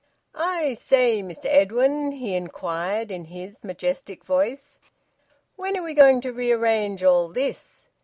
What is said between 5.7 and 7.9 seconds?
are we going to rearrange all this?"